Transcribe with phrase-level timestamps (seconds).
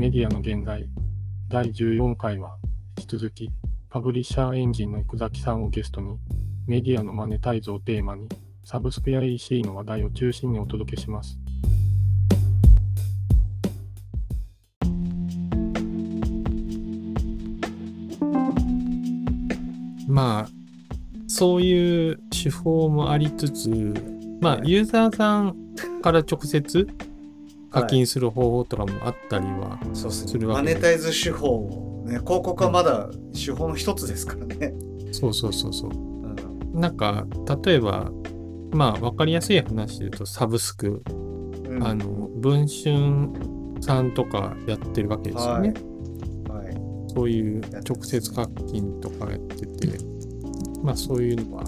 [0.00, 0.88] メディアの現在
[1.48, 2.56] 第14回は
[2.96, 3.50] 引き続き
[3.90, 6.16] パブリッシャーエンジンの生崎さんをゲストに
[6.66, 8.26] メディアのマネタイズをテーマに
[8.64, 11.38] サブスクや EC の話題を中心にお届けします。
[20.08, 20.48] まあ
[21.28, 23.68] そういう手法もありつつ
[24.40, 25.54] まあ、ユーザーさん
[26.00, 26.88] から直接
[27.70, 30.74] 課金する方法とかもあったりは、すするわけで。
[30.74, 34.74] ねマネタイズ手法ね広告はまだ手法の一つですからね、
[35.12, 35.90] そうそうそうそう。
[35.90, 36.80] うん。
[36.80, 37.26] なんか
[37.64, 38.10] 例えば
[38.72, 41.02] まあ分かりやすい話で言うとサブスク、
[41.68, 41.82] うん。
[41.86, 43.30] あの文春
[43.82, 45.74] さんとかやってるわけですよね、
[46.48, 46.74] はい、はい、
[47.14, 49.98] そういう直接課金とかやってて。
[50.82, 51.64] まあそういうのは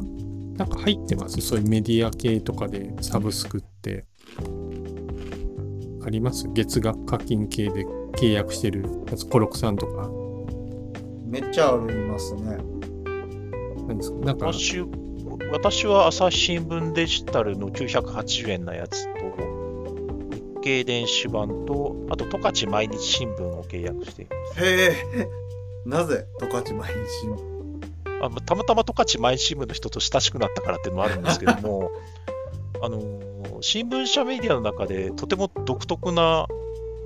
[0.57, 1.39] なんか入ってます？
[1.43, 4.07] そういうメディア系とかでサブスクって
[6.05, 6.49] あります？
[6.53, 7.85] 月額課金系で
[8.17, 10.11] 契約してるやつコロクさんとか。
[11.27, 12.57] めっちゃありますね。
[13.87, 14.19] なんですか？
[14.27, 14.47] なんか。
[14.47, 14.83] 私
[15.51, 19.21] 私は朝日新聞デジタルの980円のやつと、
[20.57, 24.65] 日経電子版と、あと十勝毎日新聞を契約しています。
[24.65, 25.29] へえ。
[25.87, 26.27] なぜ？
[26.41, 26.97] 十勝毎日
[28.23, 31.91] あまたまたま十勝毎日新聞の人と親しくなったからっていうのもあるんですけども、
[32.83, 33.33] あのー
[33.65, 36.49] 新聞社メディアの中でとても独特な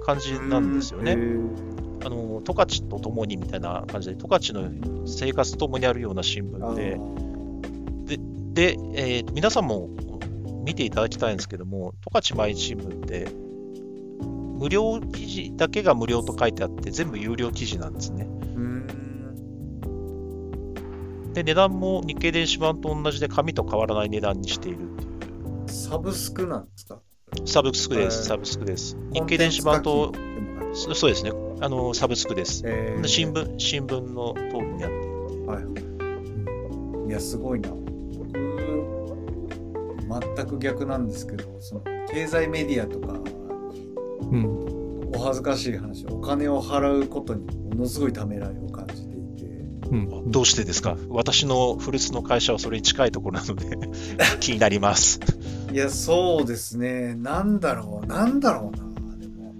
[0.07, 1.19] 感じなんですよね。
[2.03, 6.99] あの十勝と共にみたいな感じで、十勝の生活と共にあるような新聞で、
[8.55, 9.91] で、えー皆さんも
[10.65, 13.29] 見ていただきたいんですけども、十勝毎日新聞って、
[14.59, 18.25] 無料記事だけが無料と書いてあって、全部有料記事なんですね。
[18.25, 18.87] うん。
[21.35, 24.79] で、値段も日経電子版と同じで、紙と変わらない値段にしている
[25.67, 26.95] サブスクなんですか？
[27.42, 27.48] う。
[27.48, 28.97] サブスクです、サブスクです。
[29.12, 30.12] 日経電子版と、
[30.75, 32.62] そそうですね、あのサブスクです。
[32.67, 35.01] えー新聞新聞の通りにやってい
[35.41, 35.46] て。
[35.46, 35.61] は
[37.07, 37.08] い。
[37.08, 37.70] いや、すごいな。
[37.70, 37.86] 僕、
[40.36, 43.14] 全く逆なんですけど、その経済メディアとか、
[44.30, 44.67] うん
[45.14, 49.45] お恥ずかしい話、お金を払うことにものすごいためらいを感じていて、
[49.91, 50.96] うんどうしてですか？
[51.08, 53.67] 私の古巣の会社はそれに近いところなので
[54.41, 55.20] 気になります。
[55.77, 57.14] いや、そうですね。
[57.17, 58.79] なんだろう、なんだろうな、
[59.19, 59.53] でも。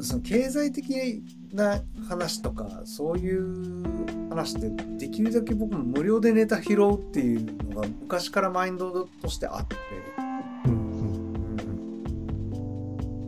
[0.00, 3.84] その経済的な話とか、そういう
[4.30, 9.76] 話って、できるだけ僕も無料でネタ拾うっていうのが昔からマインドとしてあって、
[10.64, 11.56] うん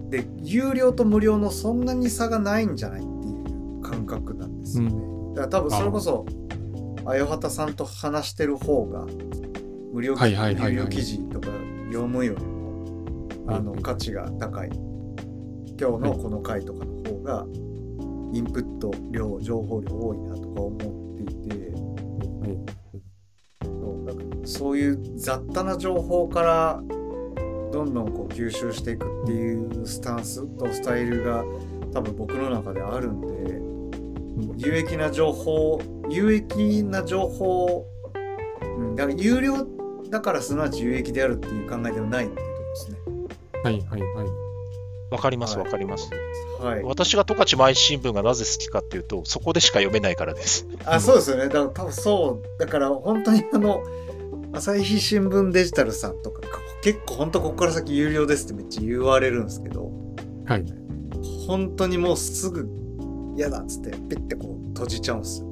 [0.09, 5.35] で、有料と無料のそんなに差がないんじゃないっていう感覚なんですよね。
[5.35, 6.25] だから多分それこそ、
[7.05, 9.05] あよはたさんと話してる方が、
[9.93, 10.73] 無料記はいはいはいはい。
[10.73, 11.49] 有料記事とか
[11.91, 13.83] 読むよりも、あの、うん。
[13.83, 14.71] 価値が高い。
[15.81, 17.47] 今日のこの回とかの方が、
[18.33, 20.79] インプット量、情報量多いなとか思っ
[21.17, 21.73] ていて、
[23.63, 26.83] そうだからそういう雑多な情報から
[27.73, 31.45] どんどんこう吸収していくっていうスタンスとスタイルが
[31.93, 33.61] 多分僕の中であるんで
[34.57, 37.87] 有益な情報有益な情報、
[38.63, 39.67] うん、だから有料
[40.11, 42.99] だからすなわち有益であるっていう考えではないっていうところですね。
[43.63, 44.51] はいはいはい
[45.11, 46.09] わかります、はいわかります。
[46.61, 46.83] はい。
[46.85, 50.69] 私が十勝毎日新聞がなぜ好きかっていうと、そこでしか読めないからです。
[50.85, 51.49] あ、そうですよね。
[51.49, 52.61] だから多分そう。
[52.61, 53.83] だから本当にあの、
[54.53, 56.43] 朝日新聞デジタルさんとか、
[56.83, 59.91] 結構本当ここから先有料ですってめっちゃ言われるんですけど、
[60.47, 60.65] はい
[61.47, 62.69] 本当にもうすぐ
[63.37, 65.50] 嫌だっつってピッてこう閉じちゃうんですよ。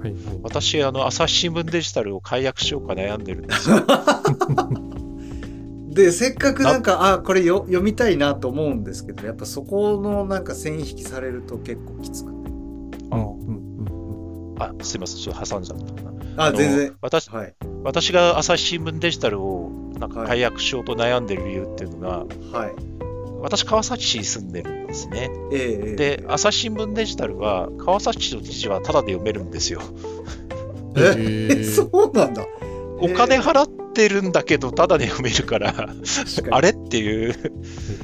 [0.00, 3.84] はいはい私、あの、朝日新聞デジタルを解約しようか悩んでるんですよ。
[5.92, 12.38] で、せっかくなんか、あ、これよ読みたいなと思うんですけど、やっぱそこのなんか線引きされると結構きつくて。
[13.10, 15.78] あうんあ、すいません、ちょっと挟んじゃっ
[16.36, 16.44] た。
[16.44, 16.94] あ、の全然。
[17.00, 17.54] 私、はい。
[17.82, 22.08] 私が朝日新聞デジタルをなんかはい解約しようと悩んでる理由っていうのが、
[22.58, 22.74] はい。
[23.40, 25.30] 私、川崎市に住んでるんですね。
[25.52, 29.80] ええええで、朝日新聞デジタルは、川崎市の記事はタダで読めるんですよ。
[30.96, 32.44] えそうなんだ。
[33.00, 35.88] お金え払ってるんだけど、タダで読めるから、
[36.50, 37.34] あれっていう、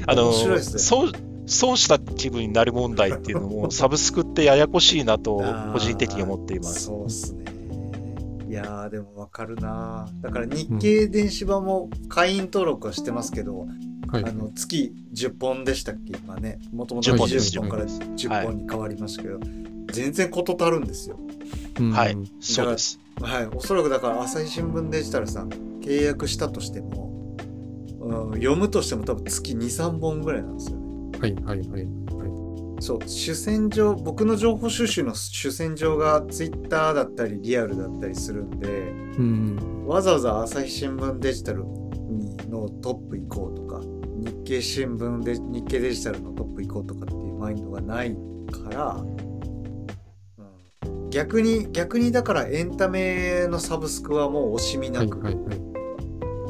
[0.06, 1.12] あの、面白いですねそう、
[1.46, 5.42] 損した気分になる問題っていうのも、 サブスクってややこしいなと、
[5.72, 6.84] 個人的に思っています。
[6.84, 7.44] そうっすね。
[8.48, 13.66] いやーでもわかるなだから日経電子版も会員登録はしてますけど、
[14.08, 14.24] はい。
[14.24, 16.16] あの月10本でしたっけ？
[16.18, 16.58] 今ね。
[16.72, 19.38] もともと10本です20本から10本に変わりましたけど、
[19.92, 21.18] 全然事足るんですよ。
[21.80, 21.90] うん。
[21.92, 22.98] はい、そうです。
[23.20, 23.46] はい。
[23.46, 25.48] おそらくだから朝日新聞デジタルさん
[25.80, 27.36] 契約したとしても、
[28.00, 31.18] うん、読むとしても多分月23本ぐらいなんですよね。
[31.18, 31.86] はいはいはい
[32.78, 32.98] そう。
[33.08, 38.68] 主戦場僕の情報収集の主戦場がツイッターだったりリアルだったりするんで
[39.18, 39.86] うん。
[39.86, 43.95] わざわざ朝日新聞デジタルにのトップ行こうとか日
[44.46, 48.16] 経新聞で日経デジタルのトップ行こうとかっていうマインドがない
[48.50, 49.04] から、
[50.86, 55.44] うん、逆に逆にだからエンタメのサブスクはもう惜しみはないくはいはい。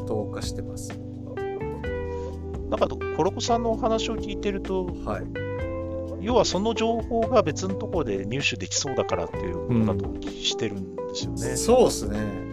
[0.05, 0.89] 投下してます、
[2.69, 5.47] なんか、コロコさんのお話を聞いてると、はい
[6.19, 11.55] 要はその情報が別のところで入手できそうだからっていうことだとしてるんですよね。
[11.55, 12.46] そうっすね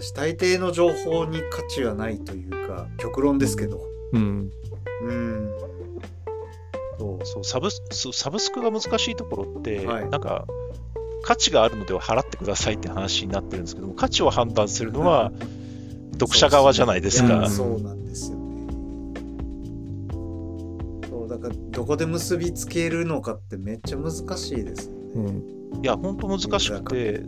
[0.00, 3.80] 私大抵の情報に価値はないというか極論ですけど。
[4.12, 4.50] うん。
[5.02, 5.50] うん。
[6.98, 7.26] そう。
[7.26, 10.08] そうサブスそうサブスクが難しいところって、はい。
[10.08, 10.46] なんか
[11.22, 15.32] 価値があるのでは払ってくださいって話になってるんですけども価値を判断するのは
[16.12, 17.50] 読者側じゃないですいかや。
[17.50, 18.44] そうなんですよね。
[21.10, 24.98] そうだからどこで結びつけるのかってめっちゃ難しいですよね、
[25.74, 25.84] うん。
[25.84, 27.22] いや本当難しくて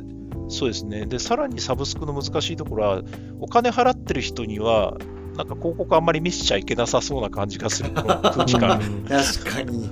[0.50, 1.06] そうですね。
[1.06, 3.02] でさらにサブスクの難しいところは
[3.41, 4.97] お金払ってる人には
[5.37, 7.91] なんか広告あんまり見せちゃいけなさそうな感じがする。
[7.94, 8.81] 空気感。
[8.81, 9.88] うん確かに。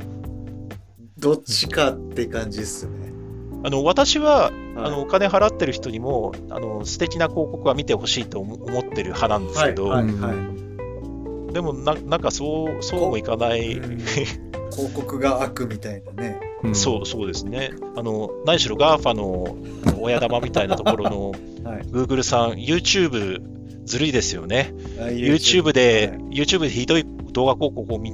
[1.18, 3.12] どっちかって感じっすね、
[3.64, 4.90] あの私はあはい。
[4.92, 10.54] のお金払ってる人にもあの素敵な広告は見てほしいと思思ってる派なんですけど、はいうん
[11.52, 13.98] でもななんかそうそうもいかない、うん。
[14.70, 16.74] 広告が悪みたいなねうん。
[16.74, 17.70] そうそうですね。
[17.96, 19.56] あの何しろ GAFA の
[20.00, 21.30] 親玉みたいなところの
[21.68, 21.82] はい。
[21.82, 23.40] Google さん YouTube
[23.84, 24.74] ずるいですよね。
[24.98, 26.38] あ YouTube で、はい。
[26.38, 28.12] YouTube でひどい動画広告を見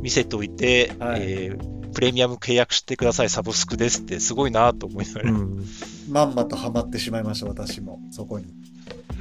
[0.00, 1.22] 見せておいて、はい。
[1.22, 5.64] えープレミアム契約してくださいサブスクですってすごいなと思いながら、うん。
[6.10, 8.00] まんまとハマってしまいました私も。
[8.10, 8.46] そこに。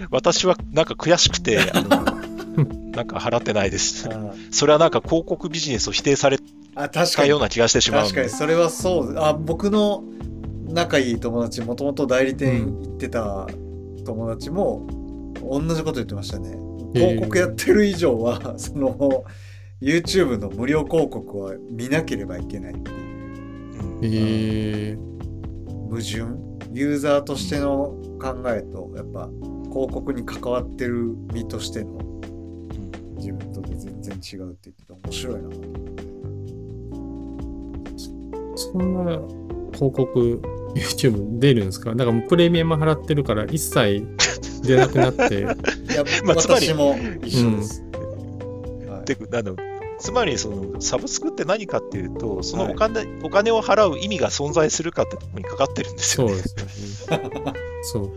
[0.10, 1.90] 私はなんか悔しくてあの
[2.94, 4.10] なんか払ってないです。
[4.12, 6.40] あそれはなんか広告ビジネスを否定され
[6.76, 7.08] あ確かに。
[7.16, 9.16] たような気がしてしまう確かにそれはそう。
[9.18, 10.04] あ僕の
[10.68, 13.48] 仲いい友達もともと代理店行ってた
[14.06, 14.88] 友達も
[15.42, 16.58] 同じこと言ってましたね。
[16.94, 19.24] 広告やってる以上は その
[19.82, 22.98] YouTube の無料広告は見なければいけないっていう。
[23.78, 24.00] うん。
[24.04, 26.54] えー、矛盾。
[26.74, 29.30] ユーザーとしての考えとやっぱ
[29.70, 32.00] 広告に関わってる身としての
[33.18, 36.13] 自分とで全然違うって言ってて面白いなと思って
[38.56, 39.20] そんな
[39.74, 40.42] 広告
[40.76, 41.92] YouTube 出るんですか？
[41.92, 44.06] だからもうプレミアム払ってるから一切
[44.64, 45.56] 出なくなって、 いや、
[46.26, 47.82] まあつまり私も一緒です。
[48.88, 49.56] はいであの
[50.00, 56.34] つまりそのサブスクって何かっていうとそのはいお金,、お金を払う意味が存在するかってところにかかってるんですよね。
[56.34, 56.50] そうで
[56.84, 57.54] すよね。
[57.84, 58.12] そう。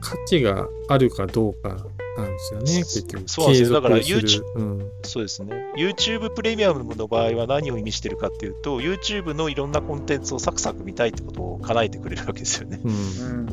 [0.00, 1.76] 価値があるかどうか
[2.16, 3.28] なんですよね、結局。
[3.28, 4.90] そうなんですよだから YouTube うん。
[5.02, 5.72] そうですね。
[5.76, 12.80] YouTube プレミアムの場合は何を意味してるかっていうと YouTube のいろんなコンテンツをサクサク見たいってことを叶えてくれるわけですよね。
[12.84, 12.90] うん。
[12.90, 13.46] うん。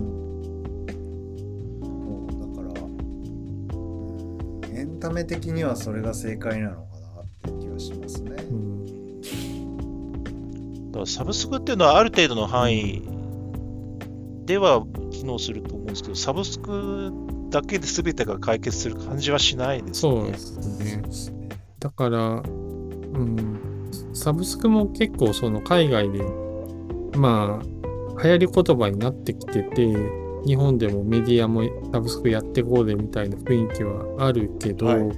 [1.82, 7.26] そうだから、うんエンタメ的にはそれが正解なのかなっ
[7.60, 8.32] て気がしますね。
[8.50, 8.74] うん
[10.88, 13.02] だからサブスクっていうのはある程度の範囲
[14.46, 17.12] では機能すると思うんですけど、サブスク
[17.54, 20.34] だけで全てが解決する感じはしないですよね。
[20.38, 21.50] そうですね。
[21.80, 26.24] だから、うん、サブスクも結構その海外で、
[27.16, 29.96] まあ、流行り言葉になってきてて、
[30.48, 31.62] 日本でもメディアも
[31.94, 34.98] サブスクやってこうでみたいな雰囲気はあるけど、はい。
[34.98, 35.14] はい。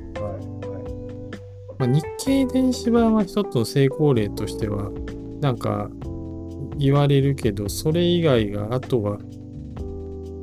[1.80, 4.92] まあ、日経電子版は一つの成功例としては、
[5.40, 5.90] なんか
[6.78, 9.20] 言われるけど、それ以外が、あとは、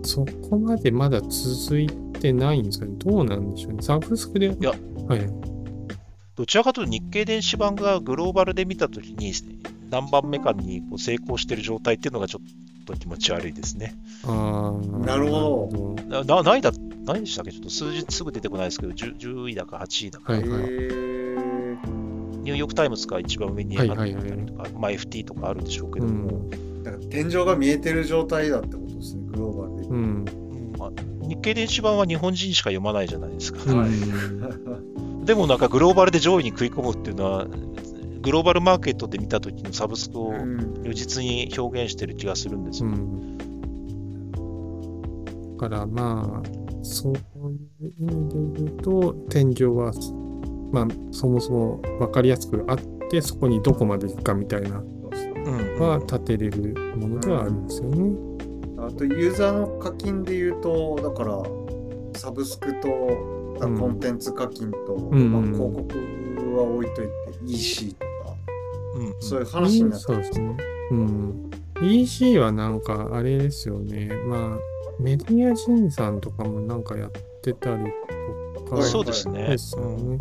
[0.03, 2.93] そこまでまだ続いてないんですかね。
[2.99, 3.83] どうなんでしょうね。
[3.83, 4.47] サブスクで？
[4.49, 4.71] いや、
[5.09, 5.21] はい。
[6.35, 9.33] どちらかというと日経電子版がグローバルで見たときに
[9.91, 13.95] 何番目かにこう成功している状態っていうのがちょっと気持ち悪いですね。
[14.25, 14.99] ああ。
[14.99, 16.73] なるほどなな何位だ
[17.05, 17.53] 何でしたっけ？
[17.53, 21.53] ちょっと数字すぐ出てこないですけど 10, 10位だか8位だか、はいへー
[22.43, 26.83] ニューヨーク・タイムズが一番上にあったりとか、はいはいはいまあ、FT とかあるんでしょうけうども、ん。
[26.83, 28.82] だから天井が見えてる状態だってこ
[31.43, 33.61] 日経電子版は日本人しか読まないじゃないですか。
[33.67, 37.47] うん でもなんかグローバルで上位に食い込むっていうのは、
[38.23, 42.89] グローバルマーケットで見たときのサブスクをうん如実に表現してる気がするんですよ。
[42.89, 43.37] うん。
[45.59, 46.49] だからまあ、
[46.83, 49.93] そういう意味で言うと、天井は、
[50.73, 54.83] まあ、そもそも分かりやすくあって、そこにどこまで行くかみたいな
[55.79, 58.32] は立てれるものではあるんですよね。
[58.87, 61.43] あとユーザーの課金で言うとだから
[62.19, 67.13] サブスクとうんコンテンツ課金と、うんまあ、広告は置いといて
[67.47, 68.13] EC とか
[68.97, 70.57] うんそういう話になってそうですね。
[70.91, 71.51] うん。
[71.83, 74.09] EC はなんかあれですよね。
[74.27, 74.59] まあ、
[75.01, 77.11] メディア人さんとかもなんかやっ
[77.43, 77.85] てたり
[78.55, 78.75] とか。
[78.77, 79.49] はいそうですね。
[79.49, 80.19] ですよね。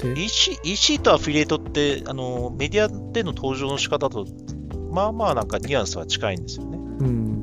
[0.00, 4.26] で EC, EC とアフィリエイトってあのメディアでの登場の仕方と
[4.90, 6.78] まあまあなんかニュアンスは近いんですよね。
[7.00, 7.33] うん。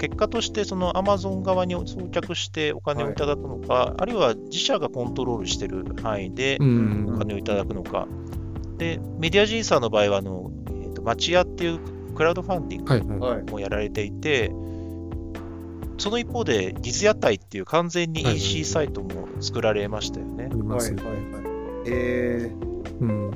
[0.00, 7.14] 結果としてその Amazon 側に送客してお金をいただくのか、あるいは自社がコントロールしている範囲でうん。
[7.14, 8.08] お金をいただくのか。
[8.78, 13.18] で、メディア人さんの場合はあの、えー、と町屋っていうクラウドファンディングはいはい。
[13.36, 14.48] はいもやられていて、
[15.98, 20.44] その一方で、ディズ屋台っていう完全にはいはい EC サイトも作られましたよね。
[20.44, 21.40] はいはいは
[21.82, 22.50] いえ
[23.00, 23.30] うん。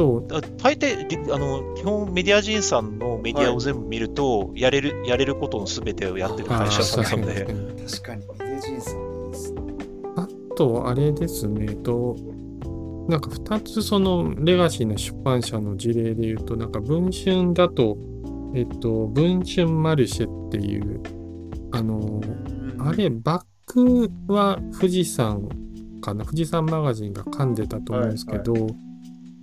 [0.00, 7.46] あと、あ大抵りあの、基本メディア人さんのメディアを全部見ると、やれるやれることの全てをやってる会社さんなので、
[7.86, 9.34] 確かにメディア人さんいいで。
[9.36, 9.62] すね
[10.16, 12.16] あと、あれですね、えっと、
[13.08, 17.98] なんか2つそのレガシーな出版社の事例で言うと、なんか文春だと、
[18.54, 21.02] えっと、文春マルシェっていう、
[21.72, 22.22] あの、
[22.78, 25.46] あれ、バックは富士山
[26.00, 28.54] かな、富士山マガジンが噛んでたと思うんですけど、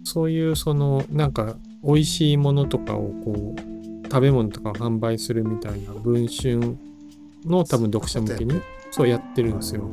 [0.07, 6.77] そういうその、なんか、美味しいものとかをこう、食べ物とかを販売するみたいな文春
[7.45, 8.61] の多分読者向けに
[8.91, 9.89] そうやってるんですよ。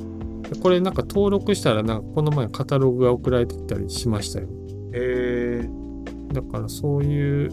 [0.49, 4.47] でこれなんか登録したらなんかこの前カタログが送られてきたりしましたよ。
[4.93, 5.69] え
[6.33, 7.51] だからそういう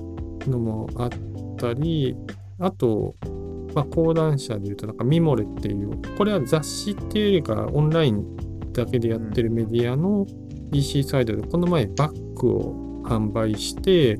[0.47, 1.09] のもあっ
[1.57, 2.15] たり、
[2.59, 3.15] あと、
[3.73, 8.23] まあ、講談社でいうとなんかミモレっていう、これは雑誌っていうよりかオンライン
[8.71, 10.27] だけでやってるメディアの
[10.71, 14.17] EC サイトでこの前バッグを販売して、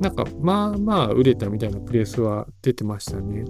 [0.00, 3.44] なんかまあまあ売れたみたいなプレスは出てましたね。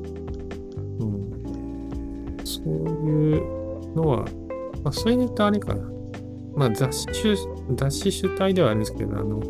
[1.01, 2.37] うん。
[2.45, 4.25] そういうのは、
[4.83, 5.83] まあ、それで言うとあれかな。
[6.55, 7.37] まあ、雑誌主、
[7.77, 9.41] 雑誌主体ではあるんですけど、あの、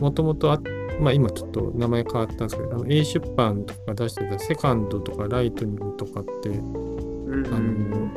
[0.00, 0.60] もともとあ、
[1.00, 8.10] まあ今ちょっと名前変わったんですけど、あの A 出版とか出してたセカンドとかライトニングとかって、うんあの、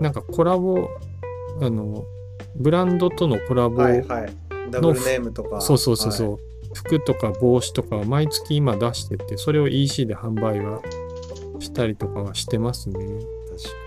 [0.00, 0.88] なんかコラボ、
[1.60, 2.04] あの、
[2.56, 5.60] ブランドとのコラボ、はいはいダブルネームとか。
[5.60, 6.38] そうそうそうそう、
[6.74, 10.80] 服とか帽子とかを毎月今出してて、それを EC で販売は
[11.60, 12.98] したりとかはしてますね。
[12.98, 13.82] 確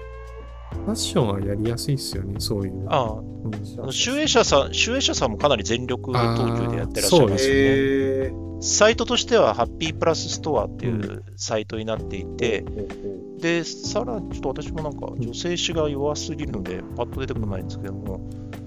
[0.86, 2.86] ファッションはやりやすいですよね、そういう。
[2.90, 3.12] ああ。
[3.14, 3.52] うん。
[3.80, 7.60] あの集英社さん、集英社さんもかなり全力投球でやってらっしゃいそうますよね。
[7.60, 18.62] えサイトとしては、ハッピープラスストアっていうサイトになっていて、ー、で、さらにちょっと私もなんか女性誌が弱すぎるので、パッと出てこないんですけども、えっ、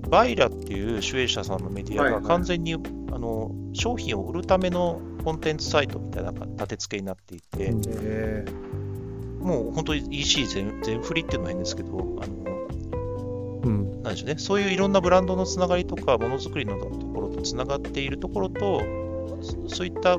[0.00, 2.24] と、バイラっていう主営者さんのメディアがはいはい。
[2.24, 2.78] 完全に、あ
[3.18, 7.72] の商品を売るためのコンテンツサイトみたいな立て付けになっていて、
[9.40, 12.42] もう本当に EC 全全振りっていうのは変ですけど、あの
[13.64, 14.02] うん。
[14.02, 18.82] なんでしょうね、そういういろんなブランドのつながりとか、ものづくりのところとつながっているところと、
[19.68, 20.18] そそういったあ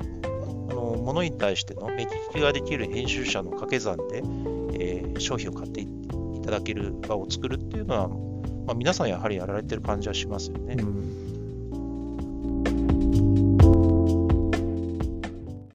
[0.73, 4.23] のものに対しての目利きができる編集者の掛け算で、
[4.79, 5.87] えー商品を買ってい
[6.43, 8.09] ただける場を作るっていうのは、
[8.65, 10.75] まあ、皆さんやはりやられてる感じはしますよね。
[10.79, 11.22] うん